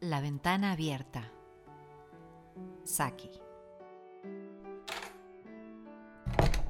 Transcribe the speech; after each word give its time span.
La 0.00 0.22
ventana 0.22 0.72
abierta. 0.72 1.30
Saki. 2.84 3.28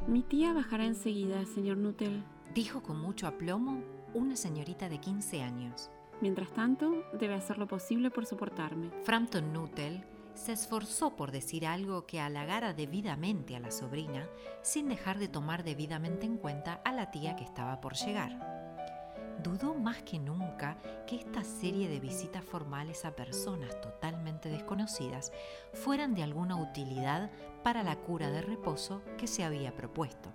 Mi 0.08 0.24
tía 0.24 0.52
bajará 0.52 0.84
enseguida, 0.84 1.44
señor 1.46 1.76
Nuttall. 1.76 2.24
Dijo 2.52 2.82
con 2.82 3.00
mucho 3.00 3.28
aplomo 3.28 3.84
una 4.14 4.34
señorita 4.34 4.88
de 4.88 4.98
15 4.98 5.42
años. 5.42 5.90
Mientras 6.20 6.52
tanto, 6.52 7.04
debe 7.12 7.34
hacer 7.34 7.58
lo 7.58 7.68
posible 7.68 8.10
por 8.10 8.26
soportarme. 8.26 8.90
Frampton 9.04 9.52
Nuttall 9.52 10.04
se 10.34 10.50
esforzó 10.50 11.14
por 11.14 11.30
decir 11.30 11.68
algo 11.68 12.06
que 12.06 12.18
halagara 12.18 12.74
debidamente 12.74 13.54
a 13.54 13.60
la 13.60 13.70
sobrina, 13.70 14.28
sin 14.62 14.88
dejar 14.88 15.20
de 15.20 15.28
tomar 15.28 15.62
debidamente 15.62 16.26
en 16.26 16.36
cuenta 16.36 16.80
a 16.84 16.90
la 16.90 17.12
tía 17.12 17.36
que 17.36 17.44
estaba 17.44 17.80
por 17.80 17.94
llegar. 17.94 18.59
Dudó 19.42 19.74
más 19.74 20.02
que 20.02 20.18
nunca 20.18 20.76
que 21.06 21.16
esta 21.16 21.44
serie 21.44 21.88
de 21.88 21.98
visitas 21.98 22.44
formales 22.44 23.06
a 23.06 23.16
personas 23.16 23.80
totalmente 23.80 24.50
desconocidas 24.50 25.32
fueran 25.72 26.14
de 26.14 26.22
alguna 26.22 26.56
utilidad 26.56 27.30
para 27.62 27.82
la 27.82 27.96
cura 27.96 28.30
de 28.30 28.42
reposo 28.42 29.02
que 29.16 29.26
se 29.26 29.42
había 29.42 29.74
propuesto. 29.74 30.30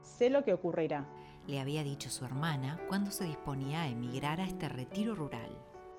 Sé 0.00 0.30
lo 0.30 0.44
que 0.44 0.54
ocurrirá, 0.54 1.04
le 1.46 1.60
había 1.60 1.82
dicho 1.82 2.08
su 2.08 2.24
hermana 2.24 2.80
cuando 2.88 3.10
se 3.10 3.24
disponía 3.24 3.82
a 3.82 3.88
emigrar 3.88 4.40
a 4.40 4.44
este 4.44 4.68
retiro 4.70 5.14
rural. 5.14 5.50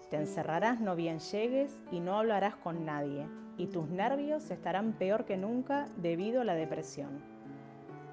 Te 0.10 0.18
encerrarás 0.18 0.80
no 0.80 0.96
bien 0.96 1.20
llegues 1.20 1.78
y 1.92 2.00
no 2.00 2.18
hablarás 2.18 2.56
con 2.56 2.86
nadie, 2.86 3.28
y 3.58 3.68
tus 3.68 3.88
nervios 3.90 4.50
estarán 4.50 4.94
peor 4.94 5.26
que 5.26 5.38
nunca 5.38 5.88
debido 5.98 6.42
a 6.42 6.46
la 6.46 6.56
depresión. 6.56 7.22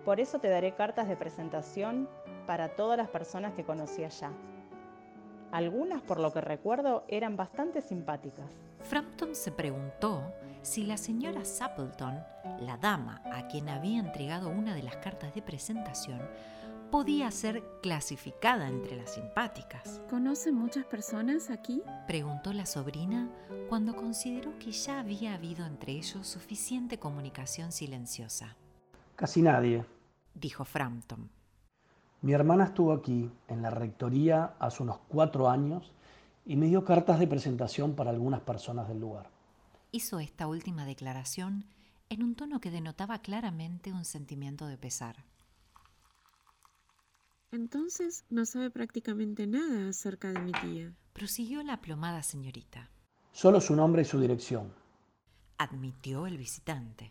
Por 0.04 0.18
eso 0.18 0.40
te 0.40 0.48
daré 0.48 0.74
cartas 0.74 1.08
de 1.08 1.16
presentación 1.16 2.08
para 2.46 2.76
todas 2.76 2.98
las 2.98 3.08
personas 3.08 3.54
que 3.54 3.64
conocí 3.64 4.04
allá. 4.04 4.32
Algunas, 5.50 6.00
por 6.02 6.18
lo 6.18 6.32
que 6.32 6.40
recuerdo, 6.40 7.04
eran 7.08 7.36
bastante 7.36 7.82
simpáticas. 7.82 8.46
Frampton 8.80 9.34
se 9.34 9.52
preguntó 9.52 10.32
si 10.62 10.84
la 10.84 10.96
señora 10.96 11.44
Sappleton, 11.44 12.22
la 12.60 12.76
dama 12.76 13.20
a 13.32 13.48
quien 13.48 13.68
había 13.68 14.00
entregado 14.00 14.48
una 14.48 14.74
de 14.74 14.82
las 14.82 14.96
cartas 14.96 15.34
de 15.34 15.42
presentación, 15.42 16.20
podía 16.90 17.30
ser 17.30 17.62
clasificada 17.82 18.68
entre 18.68 18.96
las 18.96 19.14
simpáticas. 19.14 20.00
¿Conoce 20.10 20.52
muchas 20.52 20.84
personas 20.84 21.50
aquí? 21.50 21.82
Preguntó 22.06 22.52
la 22.52 22.66
sobrina 22.66 23.28
cuando 23.68 23.96
consideró 23.96 24.58
que 24.58 24.72
ya 24.72 25.00
había 25.00 25.34
habido 25.34 25.64
entre 25.66 25.92
ellos 25.92 26.26
suficiente 26.26 26.98
comunicación 26.98 27.72
silenciosa. 27.72 28.56
Casi 29.16 29.42
nadie, 29.42 29.84
dijo 30.34 30.64
Frampton. 30.64 31.30
Mi 32.22 32.32
hermana 32.32 32.64
estuvo 32.64 32.92
aquí, 32.92 33.28
en 33.48 33.62
la 33.62 33.70
rectoría, 33.70 34.54
hace 34.60 34.84
unos 34.84 34.98
cuatro 35.08 35.50
años 35.50 35.90
y 36.46 36.54
me 36.54 36.66
dio 36.66 36.84
cartas 36.84 37.18
de 37.18 37.26
presentación 37.26 37.96
para 37.96 38.10
algunas 38.10 38.40
personas 38.40 38.86
del 38.86 39.00
lugar. 39.00 39.28
Hizo 39.90 40.20
esta 40.20 40.46
última 40.46 40.86
declaración 40.86 41.64
en 42.10 42.22
un 42.22 42.36
tono 42.36 42.60
que 42.60 42.70
denotaba 42.70 43.18
claramente 43.18 43.92
un 43.92 44.04
sentimiento 44.04 44.66
de 44.66 44.78
pesar. 44.78 45.16
Entonces 47.50 48.24
no 48.30 48.46
sabe 48.46 48.70
prácticamente 48.70 49.48
nada 49.48 49.88
acerca 49.88 50.32
de 50.32 50.40
mi 50.40 50.52
tía. 50.52 50.92
Prosiguió 51.12 51.62
la 51.64 51.74
aplomada 51.74 52.22
señorita. 52.22 52.88
Solo 53.32 53.60
su 53.60 53.74
nombre 53.74 54.02
y 54.02 54.04
su 54.04 54.20
dirección. 54.20 54.72
Admitió 55.58 56.28
el 56.28 56.38
visitante. 56.38 57.10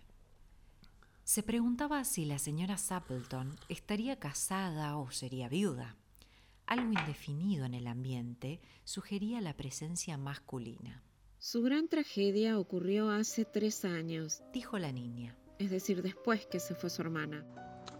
Se 1.32 1.44
preguntaba 1.44 2.04
si 2.04 2.26
la 2.26 2.38
señora 2.40 2.78
Sappleton 2.78 3.56
estaría 3.70 4.20
casada 4.20 4.98
o 4.98 5.12
sería 5.12 5.48
viuda. 5.48 5.96
Algo 6.66 6.92
indefinido 6.92 7.64
en 7.64 7.74
el 7.74 7.88
ambiente 7.88 8.60
sugería 8.84 9.40
la 9.40 9.56
presencia 9.56 10.18
masculina. 10.18 11.02
Su 11.40 11.62
gran 11.62 11.88
tragedia 11.88 12.60
ocurrió 12.60 13.10
hace 13.12 13.46
tres 13.46 13.86
años, 13.86 14.44
dijo 14.52 14.78
la 14.78 14.92
niña. 14.92 15.38
Es 15.58 15.70
decir, 15.72 16.02
después 16.02 16.48
que 16.48 16.60
se 16.60 16.76
fue 16.76 16.90
su 16.90 17.02
hermana. 17.02 17.46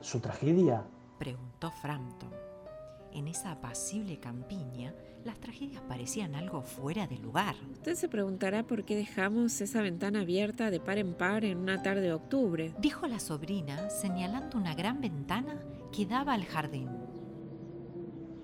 ¿Su 0.02 0.20
tragedia? 0.20 0.86
preguntó 1.18 1.72
Frampton. 1.72 2.51
En 3.14 3.28
esa 3.28 3.52
apacible 3.52 4.20
campiña, 4.20 4.94
las 5.26 5.40
tragedias 5.40 5.82
parecían 5.88 6.36
algo 6.36 6.62
fuera 6.62 7.08
de 7.08 7.18
lugar. 7.18 7.56
Usted 7.72 7.96
se 7.96 8.08
preguntará 8.08 8.64
por 8.64 8.84
qué 8.86 8.96
dejamos 8.96 9.60
esa 9.62 9.82
ventana 9.82 10.22
abierta 10.22 10.72
de 10.72 10.80
par 10.80 10.98
en 10.98 11.14
par 11.14 11.46
en 11.46 11.58
una 11.58 11.82
tarde 11.82 12.02
de 12.02 12.14
octubre, 12.14 12.74
dijo 12.80 13.08
la 13.08 13.20
sobrina, 13.20 13.90
señalando 13.90 14.58
una 14.58 14.76
gran 14.76 15.02
ventana 15.02 15.62
que 15.92 16.06
daba 16.06 16.34
al 16.34 16.46
jardín. 16.46 16.90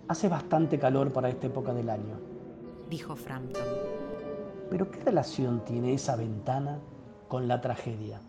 Hace 0.07 0.27
bastante 0.27 0.77
calor 0.77 1.11
para 1.11 1.29
esta 1.29 1.47
época 1.47 1.73
del 1.73 1.89
año, 1.89 2.19
dijo 2.89 3.16
Frampton. 3.16 3.63
Pero 4.69 4.91
¿qué 4.91 5.00
relación 5.03 5.63
tiene 5.63 5.94
esa 5.94 6.16
ventana 6.16 6.79
con 7.27 7.47
la 7.47 7.61
tragedia? 7.61 8.22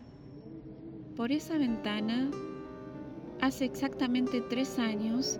Por 1.17 1.33
esa 1.33 1.59
ventana 1.59 2.31
Hace 3.41 3.67
exactamente 3.67 4.41
tres 4.41 4.81
años, 4.81 5.39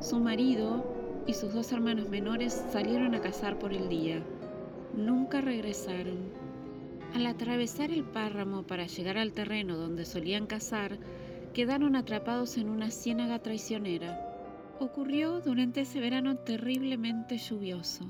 su 0.00 0.18
marido 0.18 0.82
y 1.26 1.34
sus 1.34 1.52
dos 1.52 1.72
hermanos 1.72 2.08
menores 2.08 2.64
salieron 2.72 3.14
a 3.14 3.20
cazar 3.20 3.58
por 3.58 3.72
el 3.72 3.88
día. 3.88 4.22
Nunca 4.96 5.40
regresaron. 5.40 6.32
Al 7.14 7.26
atravesar 7.26 7.90
el 7.90 8.04
páramo 8.04 8.62
para 8.62 8.86
llegar 8.86 9.18
al 9.18 9.32
terreno 9.32 9.76
donde 9.76 10.06
solían 10.06 10.46
cazar, 10.46 10.98
quedaron 11.52 11.96
atrapados 11.96 12.56
en 12.56 12.70
una 12.70 12.90
ciénaga 12.90 13.40
traicionera. 13.40 14.26
Ocurrió 14.78 15.40
durante 15.40 15.82
ese 15.82 16.00
verano 16.00 16.36
terriblemente 16.36 17.36
lluvioso. 17.36 18.06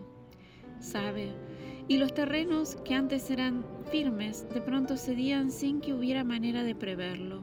Sabe, 0.78 1.32
y 1.88 1.98
los 1.98 2.14
terrenos 2.14 2.76
que 2.84 2.94
antes 2.94 3.30
eran 3.30 3.64
firmes 3.90 4.46
de 4.54 4.60
pronto 4.60 4.96
cedían 4.96 5.50
sin 5.50 5.80
que 5.80 5.92
hubiera 5.92 6.22
manera 6.22 6.62
de 6.62 6.76
preverlo. 6.76 7.42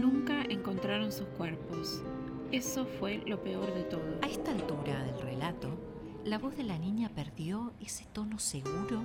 Nunca 0.00 0.42
encontraron 0.42 1.10
sus 1.10 1.26
cuerpos. 1.38 2.02
Eso 2.52 2.84
fue 2.84 3.22
lo 3.26 3.42
peor 3.42 3.72
de 3.72 3.82
todo. 3.84 4.18
A 4.20 4.26
esta 4.26 4.52
altura 4.52 5.02
del 5.04 5.18
relato, 5.22 5.70
la 6.24 6.38
voz 6.38 6.54
de 6.54 6.64
la 6.64 6.78
niña 6.78 7.10
perdió 7.14 7.72
ese 7.80 8.04
tono 8.12 8.38
seguro 8.38 9.02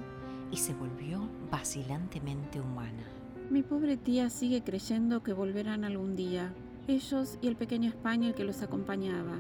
y 0.52 0.58
se 0.58 0.74
volvió 0.74 1.30
vacilantemente 1.50 2.60
humana. 2.60 3.06
Mi 3.50 3.64
pobre 3.64 3.96
tía 3.96 4.30
sigue 4.30 4.64
creyendo 4.64 5.24
que 5.24 5.32
volverán 5.32 5.86
algún 5.86 6.18
día, 6.18 6.54
ellos 6.90 7.40
y 7.42 7.48
el 7.48 7.56
pequeño 7.56 7.88
Español 7.90 8.36
que 8.36 8.44
los 8.44 8.62
acompañaba, 8.62 9.40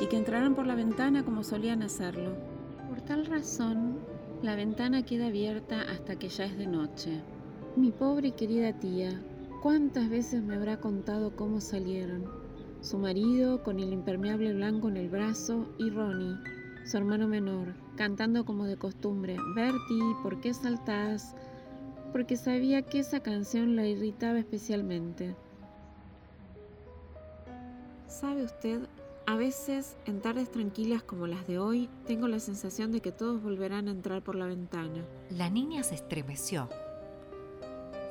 y 0.00 0.06
que 0.06 0.16
entrarán 0.16 0.54
por 0.54 0.68
la 0.68 0.76
ventana 0.76 1.24
como 1.24 1.42
solían 1.42 1.82
hacerlo. 1.82 2.36
Por 2.88 3.00
tal 3.00 3.26
razón, 3.26 3.98
la 4.42 4.54
ventana 4.54 5.04
queda 5.04 5.26
abierta 5.26 5.82
hasta 5.82 6.16
que 6.16 6.28
ya 6.28 6.44
es 6.44 6.56
de 6.56 6.68
noche. 6.68 7.20
Mi 7.74 7.90
pobre 7.90 8.28
y 8.28 8.32
querida 8.32 8.72
tía, 8.78 9.20
¿Cuántas 9.60 10.08
veces 10.08 10.42
me 10.42 10.56
habrá 10.56 10.80
contado 10.80 11.36
cómo 11.36 11.60
salieron? 11.60 12.39
Su 12.80 12.96
marido 12.96 13.62
con 13.62 13.78
el 13.78 13.92
impermeable 13.92 14.54
blanco 14.54 14.88
en 14.88 14.96
el 14.96 15.10
brazo 15.10 15.66
y 15.76 15.90
Ronnie, 15.90 16.38
su 16.86 16.96
hermano 16.96 17.28
menor, 17.28 17.74
cantando 17.96 18.46
como 18.46 18.64
de 18.64 18.78
costumbre, 18.78 19.36
Bertie, 19.54 20.16
¿por 20.22 20.40
qué 20.40 20.54
saltás? 20.54 21.34
Porque 22.10 22.38
sabía 22.38 22.80
que 22.80 23.00
esa 23.00 23.20
canción 23.20 23.76
la 23.76 23.86
irritaba 23.86 24.38
especialmente. 24.38 25.36
¿Sabe 28.08 28.44
usted? 28.44 28.80
A 29.26 29.36
veces, 29.36 29.98
en 30.06 30.22
tardes 30.22 30.50
tranquilas 30.50 31.02
como 31.02 31.26
las 31.26 31.46
de 31.46 31.58
hoy, 31.58 31.90
tengo 32.06 32.28
la 32.28 32.40
sensación 32.40 32.92
de 32.92 33.00
que 33.00 33.12
todos 33.12 33.42
volverán 33.42 33.88
a 33.88 33.92
entrar 33.92 34.22
por 34.22 34.36
la 34.36 34.46
ventana. 34.46 35.04
La 35.28 35.50
niña 35.50 35.82
se 35.82 35.96
estremeció 35.96 36.68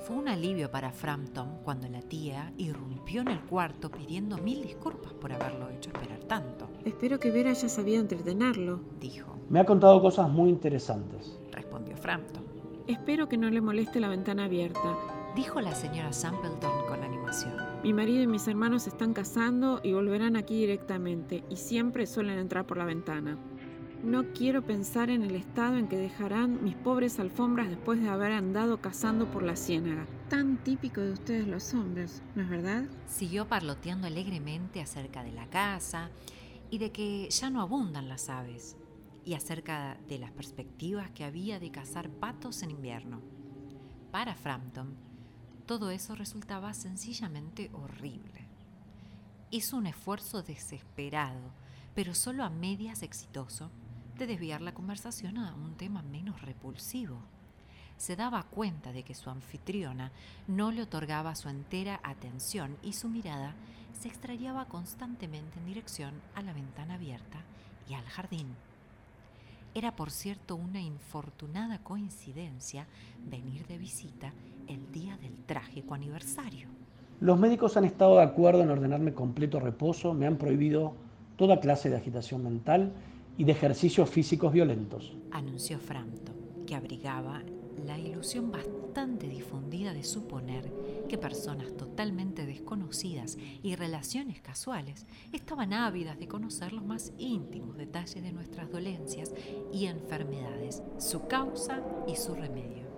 fue 0.10 0.18
un 0.18 0.28
alivio 0.28 0.72
para 0.72 0.92
Frampton 0.92 1.60
cuando 1.64 1.88
la 1.88 2.02
tía 2.02 2.52
irrumpió 2.58 3.22
en 3.22 3.28
el 3.28 3.42
cuarto 3.42 3.92
pidiendo 3.92 4.40
mil 4.40 4.64
disculpas 4.64 5.14
por 5.14 5.32
haberlo 5.32 5.70
hecho 5.70 5.92
esperar 5.92 6.18
tanto. 6.24 6.68
Espero 6.84 7.20
que 7.20 7.30
Vera 7.30 7.52
haya 7.52 7.70
sabido 7.70 8.02
entretenerlo, 8.02 8.80
dijo. 9.00 9.36
Me 9.50 9.60
ha 9.60 9.66
contado 9.66 10.02
cosas 10.02 10.28
muy 10.28 10.50
interesantes, 10.50 11.40
respondió 11.52 11.96
Frampton. 11.96 12.44
Espero 12.88 13.30
que 13.30 13.38
no 13.38 13.52
le 13.52 13.62
moleste 13.62 14.00
la 14.00 14.10
ventana 14.10 14.46
abierta, 14.46 14.98
dijo 15.36 15.62
la 15.62 15.76
señora 15.76 16.12
Sampleton 16.12 16.88
con 16.88 17.04
animación. 17.04 17.54
Mi 17.84 17.94
marido 17.94 18.24
y 18.24 18.28
mis 18.28 18.48
hermanos 18.48 18.84
se 18.84 18.90
están 18.90 19.14
casando 19.14 19.80
y 19.84 19.94
volverán 19.94 20.38
aquí 20.38 20.62
directamente, 20.62 21.44
y 21.52 21.56
siempre 21.58 22.08
suelen 22.08 22.40
entrar 22.40 22.66
por 22.66 22.78
la 22.78 22.86
ventana. 22.86 23.38
No 24.04 24.32
quiero 24.32 24.66
pensar 24.66 25.10
en 25.10 25.24
el 25.24 25.36
estado 25.36 25.76
en 25.76 25.90
que 25.90 25.98
dejarán 25.98 26.64
mis 26.64 26.76
pobres 26.76 27.20
alfombras 27.20 27.70
después 27.70 28.00
de 28.00 28.08
haber 28.08 28.32
andado 28.32 28.80
cazando 28.80 29.30
por 29.30 29.44
la 29.44 29.58
ciénaga. 29.58 30.08
Tan 30.30 30.64
típico 30.64 31.02
de 31.02 31.12
ustedes 31.12 31.46
los 31.46 31.74
hombres, 31.74 32.24
¿no 32.34 32.42
es 32.44 32.50
verdad? 32.50 32.86
Siguió 33.08 33.50
parloteando 33.50 34.08
alegremente 34.08 34.80
acerca 34.80 35.22
de 35.22 35.34
la 35.34 35.48
casa 35.48 36.12
y 36.72 36.78
de 36.78 36.94
que 36.94 37.30
ya 37.30 37.50
no 37.50 37.62
abundan 37.62 38.08
las 38.08 38.30
aves, 38.30 38.78
y 39.26 39.34
acerca 39.34 39.98
de 40.08 40.18
las 40.18 40.32
perspectivas 40.32 41.12
que 41.12 41.26
había 41.26 41.60
de 41.60 41.70
cazar 41.70 42.10
patos 42.10 42.64
en 42.64 42.72
invierno. 42.72 43.20
Para 44.12 44.34
Frampton, 44.34 44.96
todo 45.66 45.92
eso 45.92 46.16
resultaba 46.16 46.74
sencillamente 46.74 47.70
horrible. 47.74 48.48
Hizo 49.52 49.76
un 49.76 49.88
esfuerzo 49.88 50.42
desesperado, 50.42 51.52
pero 51.96 52.14
solo 52.14 52.46
a 52.46 52.50
medias 52.50 53.04
exitoso, 53.04 53.70
de 54.20 54.28
desviar 54.28 54.62
la 54.62 54.74
conversación 54.74 55.38
a 55.38 55.56
un 55.56 55.76
tema 55.76 56.02
menos 56.02 56.42
repulsivo. 56.42 57.18
Se 57.98 58.18
daba 58.18 58.44
cuenta 58.44 58.92
de 58.92 59.04
que 59.04 59.16
su 59.16 59.30
anfitriona 59.30 60.12
no 60.48 60.72
le 60.72 60.82
otorgaba 60.82 61.36
su 61.36 61.48
entera 61.48 62.02
atención 62.04 62.76
y 62.84 62.94
su 62.94 63.08
mirada 63.08 63.56
se 63.94 64.10
extrañaba 64.10 64.66
constantemente 64.66 65.58
en 65.58 65.66
dirección 65.66 66.14
a 66.36 66.42
la 66.42 66.54
ventana 66.54 66.96
abierta 66.96 67.40
y 67.90 67.94
al 67.94 68.04
jardín. 68.06 68.48
Era, 69.74 69.96
por 69.96 70.12
cierto, 70.12 70.56
una 70.56 70.82
infortunada 70.82 71.80
coincidencia 71.80 72.88
venir 73.26 73.66
de 73.68 73.78
visita 73.78 74.34
el 74.68 74.92
día 74.92 75.16
del 75.18 75.38
trágico 75.46 75.94
aniversario. 75.94 76.68
Los 77.22 77.40
médicos 77.40 77.78
han 77.78 77.86
estado 77.86 78.18
de 78.18 78.24
acuerdo 78.24 78.62
en 78.62 78.70
ordenarme 78.70 79.14
completo 79.14 79.60
reposo, 79.60 80.14
me 80.14 80.28
han 80.28 80.38
prohibido 80.38 80.94
toda 81.38 81.62
clase 81.62 81.90
de 81.90 81.98
agitación 81.98 82.44
mental 82.44 82.92
y 83.40 83.46
de 83.46 83.54
ejercicios 83.54 84.10
físicos 84.10 84.52
violentos. 84.52 85.16
Anunció 85.32 85.80
Frampton, 85.80 86.36
que 86.68 86.76
abrigaba 86.76 87.42
la 87.86 87.98
ilusión 87.98 88.52
bastante 88.52 89.30
difundida 89.30 89.94
de 89.94 90.04
suponer 90.04 90.70
que 91.08 91.18
personas 91.18 91.72
totalmente 91.78 92.46
desconocidas 92.46 93.38
y 93.64 93.78
relaciones 93.78 94.42
casuales 94.42 95.08
estaban 95.32 95.72
ávidas 95.72 96.20
de 96.20 96.28
conocer 96.28 96.74
los 96.74 96.84
más 96.84 97.14
íntimos 97.18 97.78
detalles 97.78 98.22
de 98.22 98.34
nuestras 98.34 98.70
dolencias 98.70 99.34
y 99.72 99.86
enfermedades, 99.86 100.84
su 100.98 101.26
causa 101.28 101.82
y 102.08 102.18
su 102.18 102.36
remedio. 102.36 102.90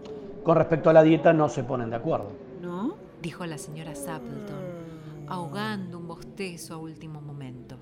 Con 0.44 0.58
respecto 0.58 0.90
a 0.90 0.94
la 0.94 1.04
dieta 1.04 1.34
no 1.34 1.50
se 1.50 1.64
ponen 1.64 1.92
de 1.92 1.98
acuerdo. 1.98 2.32
¿No? 2.60 2.96
Dijo 3.22 3.46
la 3.46 3.60
señora 3.60 3.94
Sapleton, 3.94 5.28
ahogando 5.28 6.00
un 6.00 6.08
bostezo 6.08 6.74
a 6.74 6.78
último 6.78 7.22
momento. 7.22 7.78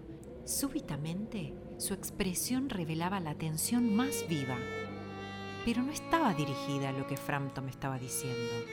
Súbitamente, 0.49 1.53
su 1.77 1.93
expresión 1.93 2.69
revelaba 2.69 3.19
la 3.19 3.35
tensión 3.35 3.95
más 3.95 4.25
viva 4.27 4.57
pero 5.65 5.83
no 5.83 5.91
estaba 5.91 6.33
dirigida 6.33 6.89
a 6.89 6.91
lo 6.91 7.05
que 7.07 7.17
Frampton 7.17 7.65
me 7.65 7.71
estaba 7.71 7.99
diciendo. 7.99 8.65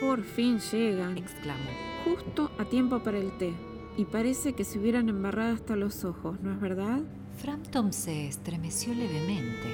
Por 0.00 0.22
fin 0.22 0.60
llegan, 0.60 1.18
exclamó. 1.18 1.70
Justo 2.04 2.50
a 2.58 2.64
tiempo 2.64 3.00
para 3.00 3.18
el 3.18 3.36
té. 3.36 3.52
Y 3.96 4.04
parece 4.04 4.54
que 4.54 4.64
se 4.64 4.78
hubieran 4.78 5.08
embarrado 5.08 5.54
hasta 5.54 5.76
los 5.76 6.04
ojos, 6.04 6.40
¿no 6.40 6.52
es 6.52 6.60
verdad? 6.60 7.00
Frampton 7.36 7.92
se 7.92 8.28
estremeció 8.28 8.94
levemente 8.94 9.68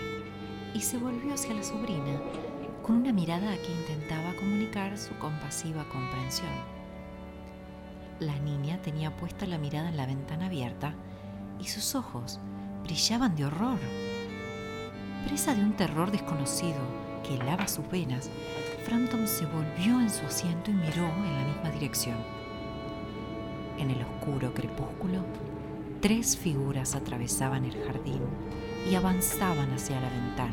y 0.74 0.80
se 0.80 0.98
volvió 0.98 1.34
hacia 1.34 1.54
la 1.54 1.62
sobrina 1.62 2.20
con 2.82 2.96
una 2.96 3.12
mirada 3.12 3.56
que 3.56 3.72
intentaba 3.72 4.34
comunicar 4.34 4.98
su 4.98 5.14
compasiva 5.18 5.84
comprensión. 5.90 6.50
La 8.18 8.38
niña 8.38 8.80
tenía 8.82 9.14
puesta 9.16 9.46
la 9.46 9.58
mirada 9.58 9.90
en 9.90 9.96
la 9.96 10.06
ventana 10.06 10.46
abierta 10.46 10.94
y 11.60 11.64
sus 11.64 11.94
ojos 11.94 12.40
brillaban 12.82 13.34
de 13.36 13.46
horror. 13.46 13.78
Presa 15.26 15.54
de 15.54 15.62
un 15.62 15.72
terror 15.72 16.10
desconocido 16.10 16.78
que 17.26 17.36
helaba 17.36 17.66
sus 17.66 17.88
venas, 17.90 18.30
Frampton 18.84 19.26
se 19.26 19.46
volvió 19.46 20.00
en 20.00 20.10
su 20.10 20.26
asiento 20.26 20.70
y 20.70 20.74
miró 20.74 21.06
en 21.06 21.38
la 21.38 21.44
misma 21.44 21.70
dirección. 21.70 22.16
En 23.78 23.90
el 23.90 24.02
oscuro 24.02 24.52
crepúsculo, 24.52 25.24
tres 26.00 26.36
figuras 26.36 26.94
atravesaban 26.94 27.64
el 27.64 27.82
jardín 27.84 28.20
y 28.90 28.94
avanzaban 28.94 29.72
hacia 29.72 30.00
la 30.00 30.10
ventana. 30.10 30.52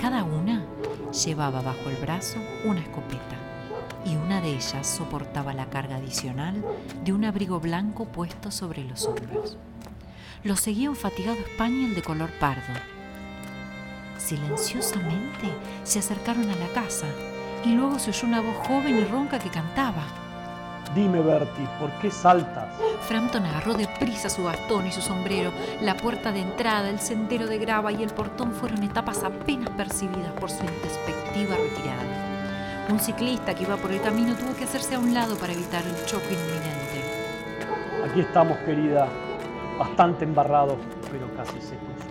Cada 0.00 0.24
una 0.24 0.64
llevaba 1.12 1.60
bajo 1.60 1.90
el 1.90 1.96
brazo 1.96 2.38
una 2.64 2.80
escopeta 2.80 3.36
y 4.04 4.16
una 4.16 4.40
de 4.40 4.54
ellas 4.54 4.86
soportaba 4.86 5.52
la 5.52 5.68
carga 5.68 5.96
adicional 5.96 6.64
de 7.04 7.12
un 7.12 7.24
abrigo 7.24 7.60
blanco 7.60 8.06
puesto 8.06 8.50
sobre 8.50 8.82
los 8.84 9.04
hombros. 9.04 9.58
Lo 10.42 10.56
seguía 10.56 10.88
un 10.88 10.96
fatigado 10.96 11.38
español 11.38 11.94
de 11.94 12.00
color 12.00 12.30
pardo 12.40 12.72
Silenciosamente 14.16 15.52
se 15.82 15.98
acercaron 15.98 16.48
a 16.48 16.56
la 16.56 16.68
casa 16.68 17.06
y 17.62 17.74
luego 17.74 17.98
se 17.98 18.08
oyó 18.08 18.26
una 18.26 18.40
voz 18.40 18.56
joven 18.66 18.98
y 18.98 19.04
ronca 19.04 19.38
que 19.38 19.50
cantaba. 19.50 20.02
Dime, 20.94 21.20
Bertie, 21.20 21.68
¿por 21.78 21.90
qué 22.00 22.10
saltas? 22.10 22.74
Frampton 23.06 23.44
agarró 23.44 23.74
de 23.74 23.86
prisa 23.98 24.30
su 24.30 24.44
bastón 24.44 24.86
y 24.86 24.92
su 24.92 25.02
sombrero. 25.02 25.52
La 25.82 25.94
puerta 25.96 26.32
de 26.32 26.40
entrada, 26.40 26.88
el 26.88 27.00
sendero 27.00 27.46
de 27.46 27.58
grava 27.58 27.92
y 27.92 28.02
el 28.02 28.10
portón 28.10 28.52
fueron 28.52 28.82
etapas 28.82 29.22
apenas 29.22 29.68
percibidas 29.70 30.32
por 30.40 30.50
su 30.50 30.62
introspectiva 30.64 31.56
retirada. 31.56 32.86
Un 32.88 32.98
ciclista 32.98 33.54
que 33.54 33.64
iba 33.64 33.76
por 33.76 33.92
el 33.92 34.00
camino 34.00 34.34
tuvo 34.36 34.54
que 34.54 34.64
hacerse 34.64 34.94
a 34.94 35.00
un 35.00 35.12
lado 35.12 35.36
para 35.36 35.52
evitar 35.52 35.84
el 35.84 36.06
choque 36.06 36.32
inminente. 36.32 38.10
Aquí 38.10 38.20
estamos, 38.20 38.56
querida, 38.58 39.06
bastante 39.80 40.24
embarrados, 40.24 40.76
pero 41.10 41.34
casi 41.34 41.58
secos 41.62 42.10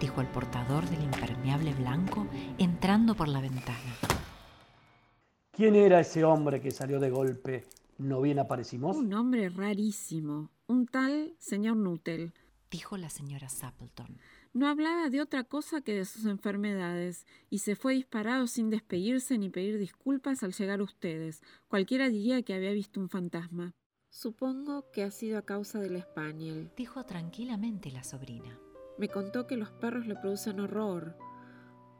dijo 0.00 0.20
el 0.20 0.26
portador 0.26 0.84
del 0.90 1.04
impermeable 1.04 1.72
blanco 1.74 2.26
entrando 2.58 3.14
por 3.14 3.28
la 3.28 3.40
ventana. 3.40 3.94
¿Quién 5.52 5.76
era 5.76 6.00
ese 6.00 6.24
hombre 6.24 6.60
que 6.60 6.72
salió 6.72 6.98
de 6.98 7.10
golpe? 7.10 7.66
¿No 7.98 8.20
bien 8.20 8.40
aparecimos? 8.40 8.96
Un 8.96 9.14
hombre 9.14 9.48
rarísimo, 9.48 10.50
un 10.66 10.86
tal 10.86 11.36
señor 11.38 11.76
Nuttall, 11.76 12.34
dijo 12.68 12.96
la 12.96 13.08
señora 13.08 13.48
Sapleton. 13.48 14.18
No 14.52 14.66
hablaba 14.66 15.08
de 15.08 15.20
otra 15.20 15.44
cosa 15.44 15.82
que 15.82 15.94
de 15.94 16.04
sus 16.04 16.24
enfermedades, 16.26 17.26
y 17.48 17.60
se 17.60 17.76
fue 17.76 17.94
disparado 17.94 18.48
sin 18.48 18.70
despedirse 18.70 19.38
ni 19.38 19.50
pedir 19.50 19.78
disculpas 19.78 20.42
al 20.42 20.52
llegar 20.52 20.82
ustedes. 20.82 21.42
Cualquiera 21.68 22.08
diría 22.08 22.42
que 22.42 22.54
había 22.54 22.72
visto 22.72 22.98
un 22.98 23.08
fantasma. 23.08 23.72
Supongo 24.14 24.92
que 24.92 25.02
ha 25.02 25.10
sido 25.10 25.38
a 25.38 25.42
causa 25.42 25.80
del 25.80 25.96
español, 25.96 26.70
dijo 26.76 27.04
tranquilamente 27.04 27.90
la 27.90 28.04
sobrina. 28.04 28.60
Me 28.96 29.08
contó 29.08 29.48
que 29.48 29.56
los 29.56 29.72
perros 29.72 30.06
le 30.06 30.14
producen 30.14 30.60
horror. 30.60 31.18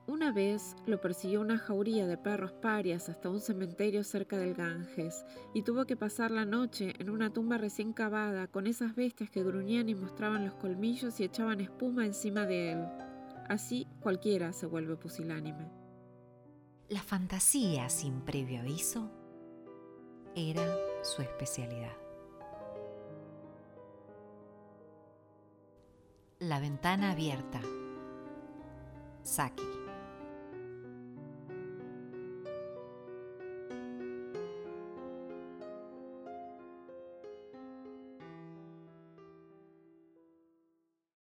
Una 0.07 0.31
vez 0.31 0.77
lo 0.87 1.01
persiguió 1.01 1.41
una 1.41 1.59
jauría 1.59 2.07
de 2.07 2.17
perros 2.17 2.53
parias 2.53 3.09
hasta 3.09 3.29
un 3.29 3.41
cementerio 3.41 4.05
cerca 4.05 4.39
del 4.39 4.55
Ganges 4.55 5.25
y 5.55 5.63
tuvo 5.63 5.87
que 5.87 5.97
pasar 5.97 6.31
la 6.31 6.45
noche 6.45 6.93
en 7.01 7.11
una 7.11 7.33
tumba 7.33 7.59
recién 7.59 7.93
cavada 7.93 8.47
con 8.47 8.69
esas 8.69 8.95
bestias 8.95 9.29
que 9.29 9.43
gruñían 9.43 9.89
y 9.89 9.97
mostraban 9.97 10.45
los 10.45 10.55
colmillos 10.55 11.19
y 11.19 11.25
echaban 11.25 11.61
espuma 11.61 12.07
encima 12.07 12.47
de 12.47 12.75
él. 12.75 12.85
Así 13.49 13.89
cualquiera 13.99 14.53
se 14.53 14.67
vuelve 14.67 14.95
pusilánime. 14.95 15.69
La 16.89 17.03
fantasía 17.03 17.89
sin 17.89 18.21
previo 18.21 18.61
aviso 18.61 19.11
era 20.37 20.65
su 21.03 21.21
especialidad. 21.21 22.04
La 26.45 26.61
ventana 26.61 27.13
abierta. 27.13 27.59
Saki. 29.23 29.84